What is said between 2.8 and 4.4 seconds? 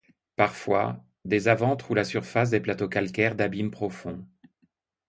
calcaires d'abîmes profonds.